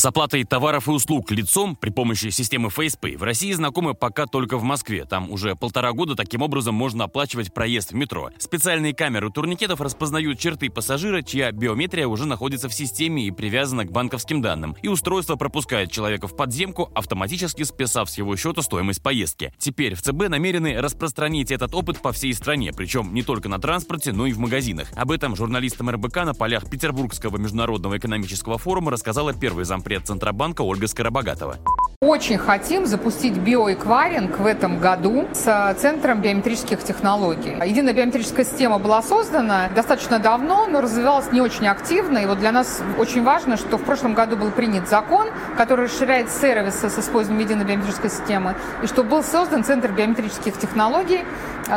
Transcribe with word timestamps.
С 0.00 0.04
оплатой 0.06 0.44
товаров 0.44 0.88
и 0.88 0.92
услуг 0.92 1.30
лицом 1.30 1.76
при 1.76 1.90
помощи 1.90 2.30
системы 2.30 2.70
FacePay 2.70 3.18
в 3.18 3.22
России 3.22 3.52
знакомы 3.52 3.92
пока 3.92 4.24
только 4.24 4.56
в 4.56 4.62
Москве. 4.62 5.04
Там 5.04 5.30
уже 5.30 5.56
полтора 5.56 5.92
года 5.92 6.16
таким 6.16 6.40
образом 6.40 6.74
можно 6.74 7.04
оплачивать 7.04 7.52
проезд 7.52 7.92
в 7.92 7.94
метро. 7.94 8.30
Специальные 8.38 8.94
камеры 8.94 9.30
турникетов 9.30 9.82
распознают 9.82 10.38
черты 10.38 10.70
пассажира, 10.70 11.20
чья 11.20 11.52
биометрия 11.52 12.06
уже 12.06 12.24
находится 12.24 12.70
в 12.70 12.72
системе 12.72 13.26
и 13.26 13.30
привязана 13.30 13.84
к 13.84 13.92
банковским 13.92 14.40
данным. 14.40 14.74
И 14.80 14.88
устройство 14.88 15.36
пропускает 15.36 15.92
человека 15.92 16.28
в 16.28 16.34
подземку, 16.34 16.90
автоматически 16.94 17.64
списав 17.64 18.08
с 18.08 18.16
его 18.16 18.34
счета 18.36 18.62
стоимость 18.62 19.02
поездки. 19.02 19.52
Теперь 19.58 19.96
в 19.96 20.00
ЦБ 20.00 20.30
намерены 20.30 20.80
распространить 20.80 21.50
этот 21.50 21.74
опыт 21.74 22.00
по 22.00 22.12
всей 22.12 22.32
стране, 22.32 22.72
причем 22.74 23.12
не 23.12 23.22
только 23.22 23.50
на 23.50 23.58
транспорте, 23.58 24.12
но 24.12 24.24
и 24.26 24.32
в 24.32 24.38
магазинах. 24.38 24.88
Об 24.96 25.10
этом 25.10 25.36
журналистам 25.36 25.90
РБК 25.90 26.24
на 26.24 26.32
полях 26.32 26.70
Петербургского 26.70 27.36
международного 27.36 27.98
экономического 27.98 28.56
форума 28.56 28.90
рассказала 28.90 29.34
первый 29.34 29.66
зампред 29.66 29.89
зампред 29.90 30.06
Центробанка 30.06 30.62
Ольга 30.62 30.86
Скоробогатова. 30.86 31.79
Очень 32.02 32.38
хотим 32.38 32.86
запустить 32.86 33.36
биоэквайринг 33.36 34.38
в 34.38 34.46
этом 34.46 34.78
году 34.78 35.28
с 35.34 35.76
Центром 35.78 36.22
биометрических 36.22 36.82
технологий. 36.82 37.54
Единая 37.62 37.92
биометрическая 37.92 38.46
система 38.46 38.78
была 38.78 39.02
создана 39.02 39.68
достаточно 39.74 40.18
давно, 40.18 40.66
но 40.66 40.80
развивалась 40.80 41.30
не 41.30 41.42
очень 41.42 41.66
активно. 41.66 42.16
И 42.16 42.24
вот 42.24 42.38
для 42.38 42.52
нас 42.52 42.80
очень 42.96 43.22
важно, 43.22 43.58
что 43.58 43.76
в 43.76 43.82
прошлом 43.82 44.14
году 44.14 44.38
был 44.38 44.50
принят 44.50 44.88
закон, 44.88 45.28
который 45.58 45.84
расширяет 45.84 46.30
сервисы 46.30 46.88
с 46.88 46.98
использованием 46.98 47.46
единой 47.46 47.66
биометрической 47.66 48.08
системы, 48.08 48.54
и 48.82 48.86
что 48.86 49.04
был 49.04 49.22
создан 49.22 49.62
Центр 49.62 49.92
биометрических 49.92 50.56
технологий, 50.56 51.22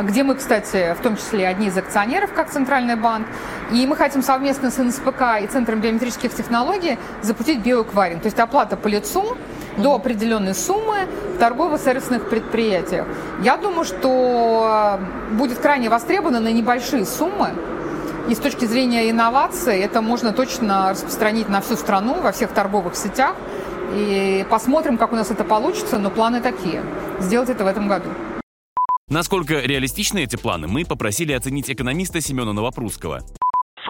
где 0.04 0.22
мы, 0.22 0.36
кстати, 0.36 0.94
в 0.98 1.02
том 1.02 1.18
числе 1.18 1.46
одни 1.46 1.66
из 1.66 1.76
акционеров, 1.76 2.32
как 2.32 2.48
Центральный 2.48 2.96
банк. 2.96 3.26
И 3.72 3.86
мы 3.86 3.94
хотим 3.94 4.22
совместно 4.22 4.70
с 4.70 4.78
НСПК 4.78 5.42
и 5.42 5.46
Центром 5.48 5.82
биометрических 5.82 6.32
технологий 6.32 6.98
запустить 7.20 7.58
биоэквайринг, 7.58 8.22
то 8.22 8.26
есть 8.28 8.40
оплата 8.40 8.78
по 8.78 8.88
лицу 8.88 9.36
до 9.78 9.94
определенной 9.94 10.54
суммы 10.54 11.06
в 11.34 11.38
торгово-сервисных 11.38 12.28
предприятиях. 12.28 13.06
Я 13.42 13.56
думаю, 13.56 13.84
что 13.84 14.98
будет 15.32 15.58
крайне 15.58 15.88
востребовано 15.88 16.40
на 16.40 16.52
небольшие 16.52 17.04
суммы. 17.04 17.50
И 18.28 18.34
с 18.34 18.38
точки 18.38 18.64
зрения 18.64 19.10
инноваций 19.10 19.78
это 19.80 20.00
можно 20.00 20.32
точно 20.32 20.90
распространить 20.90 21.48
на 21.48 21.60
всю 21.60 21.76
страну, 21.76 22.20
во 22.22 22.32
всех 22.32 22.52
торговых 22.52 22.96
сетях. 22.96 23.34
И 23.92 24.46
посмотрим, 24.48 24.96
как 24.96 25.12
у 25.12 25.16
нас 25.16 25.30
это 25.30 25.44
получится, 25.44 25.98
но 25.98 26.10
планы 26.10 26.40
такие. 26.40 26.82
Сделать 27.20 27.50
это 27.50 27.64
в 27.64 27.66
этом 27.66 27.86
году. 27.86 28.08
Насколько 29.10 29.60
реалистичны 29.60 30.20
эти 30.24 30.36
планы, 30.36 30.66
мы 30.66 30.86
попросили 30.86 31.32
оценить 31.32 31.70
экономиста 31.70 32.22
Семена 32.22 32.54
Новопрусского. 32.54 33.20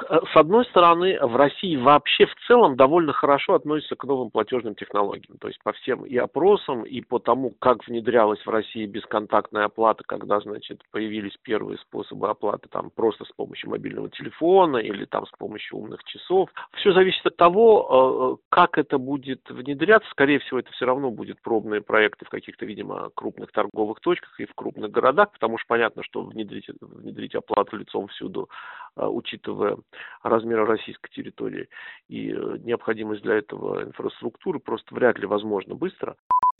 Э, 0.08 0.20
с 0.32 0.36
одной 0.36 0.64
стороны, 0.66 1.18
в 1.20 1.36
России 1.36 1.76
вообще 1.76 2.26
в 2.26 2.34
целом 2.46 2.76
довольно 2.76 3.12
хорошо 3.12 3.54
относятся 3.54 3.96
к 3.96 4.04
новым 4.04 4.30
платежным 4.30 4.74
технологиям. 4.74 5.38
То 5.38 5.48
есть 5.48 5.60
по 5.62 5.72
всем 5.72 6.04
и 6.04 6.16
опросам, 6.16 6.82
и 6.84 7.00
по 7.00 7.18
тому, 7.18 7.50
как 7.60 7.86
внедрялась 7.86 8.44
в 8.44 8.48
России 8.50 8.86
бесконтактная 8.86 9.66
оплата, 9.66 10.04
когда, 10.06 10.40
значит, 10.40 10.82
появились 10.90 11.36
первые 11.42 11.78
способы 11.78 12.28
оплаты 12.28 12.68
там 12.68 12.90
просто 12.90 13.24
с 13.24 13.32
помощью 13.32 13.70
мобильного 13.70 14.10
телефона 14.10 14.78
или 14.78 15.04
там 15.04 15.26
с 15.26 15.30
помощью 15.38 15.78
умных 15.78 16.02
часов. 16.04 16.50
Все 16.74 16.92
зависит 16.92 17.24
от 17.26 17.36
того, 17.36 18.38
э, 18.40 18.43
как 18.54 18.78
это 18.78 18.98
будет 18.98 19.50
внедряться. 19.50 20.08
Скорее 20.10 20.38
всего, 20.38 20.60
это 20.60 20.70
все 20.70 20.86
равно 20.86 21.10
будут 21.10 21.42
пробные 21.42 21.80
проекты 21.80 22.24
в 22.24 22.28
каких-то, 22.28 22.64
видимо, 22.64 23.10
крупных 23.16 23.50
торговых 23.50 23.98
точках 23.98 24.38
и 24.38 24.46
в 24.46 24.54
крупных 24.54 24.92
городах, 24.92 25.32
потому 25.32 25.58
что 25.58 25.66
понятно, 25.66 26.04
что 26.04 26.22
внедрить, 26.22 26.68
внедрить 26.80 27.34
оплату 27.34 27.76
лицом 27.76 28.06
всюду, 28.06 28.48
э, 28.96 29.04
учитывая 29.04 29.78
размера 30.22 30.64
российской 30.66 31.10
территории 31.10 31.68
и 32.08 32.30
э, 32.30 32.58
необходимость 32.60 33.22
для 33.22 33.34
этого 33.34 33.82
инфраструктуры 33.82 34.60
просто 34.60 34.94
вряд 34.94 35.18
ли 35.18 35.26
возможно 35.26 35.74
быстро. 35.74 36.14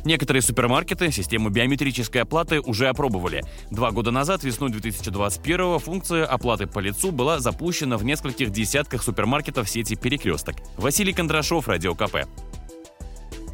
Некоторые 0.04 0.42
супермаркеты 0.42 1.10
систему 1.10 1.48
биометрической 1.48 2.22
оплаты 2.22 2.60
уже 2.60 2.88
опробовали. 2.88 3.42
Два 3.70 3.90
года 3.90 4.10
назад, 4.10 4.44
весной 4.44 4.70
2021 4.70 5.78
функция 5.78 6.26
оплаты 6.26 6.66
по 6.66 6.78
лицу 6.78 7.10
была 7.10 7.38
запущена 7.38 7.96
в 7.96 8.04
нескольких 8.04 8.50
десятках 8.50 9.02
супермаркетов 9.02 9.68
сети 9.68 9.96
«Перекресток». 9.96 10.56
Василий 10.76 11.12
Кондрашов, 11.12 11.68
Радио 11.68 11.94
КП. 11.94 12.26